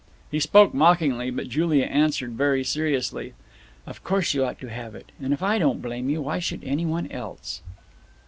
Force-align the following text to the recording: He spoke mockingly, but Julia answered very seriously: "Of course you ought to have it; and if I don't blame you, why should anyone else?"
He 0.31 0.39
spoke 0.39 0.73
mockingly, 0.73 1.29
but 1.29 1.47
Julia 1.47 1.85
answered 1.85 2.31
very 2.31 2.63
seriously: 2.63 3.33
"Of 3.85 4.03
course 4.03 4.33
you 4.33 4.43
ought 4.43 4.59
to 4.61 4.71
have 4.71 4.95
it; 4.95 5.11
and 5.21 5.31
if 5.31 5.43
I 5.43 5.59
don't 5.59 5.79
blame 5.79 6.09
you, 6.09 6.23
why 6.23 6.39
should 6.39 6.63
anyone 6.63 7.05
else?" 7.11 7.61